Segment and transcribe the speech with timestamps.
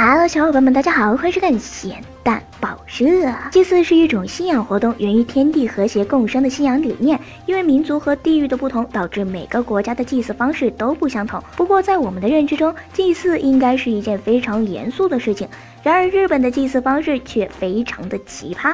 [0.00, 3.04] Hello，小伙伴们，大家好，欢迎收看咸蛋报社。
[3.50, 7.18] 祭祀是一种信仰活动，源于天地和谐共生的信仰理念。
[7.46, 11.42] 因为民族和地域的不同，导致每个国家的祭祀方式都不相同。
[11.56, 15.48] 不过，在我们的认知中，祭祀应该是一件非常严肃的事情。
[15.82, 18.72] 然而，日本的祭祀方式却非常的奇葩。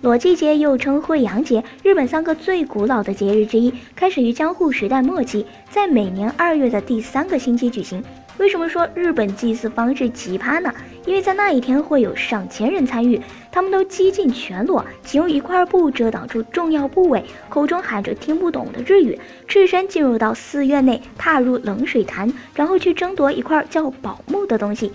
[0.00, 8.02] 裸祭节又称惠阳节，日本三个最古老的节日之一，开始于江户时代末期，在每年二月的第三个星期举行。
[8.36, 10.72] 为什么说日本祭祀方式奇葩呢？
[11.06, 13.20] 因为在那一天会有上千人参与，
[13.52, 19.16] 他们都几近全裸，仅用一块布遮挡住重要部位，口中喊着听不懂的日语，
[19.46, 24.92] 赤身进入到寺院内，踏入冷水潭，然后去争夺一块叫宝木的东西。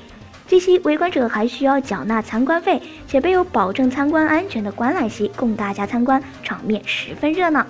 [0.47, 7.65] 据悉围观者还需要缴纳参观费，且备有保证参观安全的观览席供大家参观，场面十分热闹。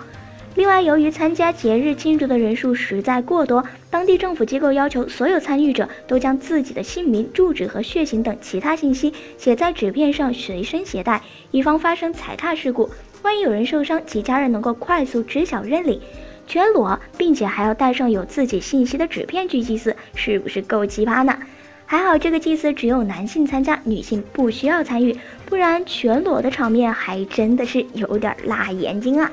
[0.59, 12.90] 另外，由于参加节日庆祝的人数实在过多，当地政府机构要求所有参与者都将自己的姓名、住址和血型等其他信息写在纸片上随身携带，以防发生踩踏事故。
[13.21, 16.02] 万一有人受伤，其家人能够快速知晓认领。
[16.46, 21.40] 全裸，并且还要带上有自己信息的纸片去祭祀，是不是够奇葩呢？
[21.85, 25.15] 还好这个祭祀只有男性参加，女性不需要参与，
[25.46, 29.32] 不然全裸的场面还真的是有点辣眼睛啊！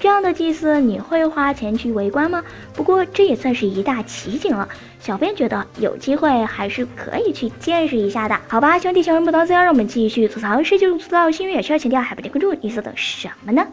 [0.00, 2.42] 这样的祭祀你会花钱去围观吗？
[2.74, 4.66] 不过这也算是一大奇景了。
[4.98, 8.78] 小编觉得有机会还是可以去见识一下的，好吧？
[8.78, 13.66] 兄弟小人不到这，让我们继续吐槽世界吐槽新闻也需要强调，还不点关注，你在等什么呢？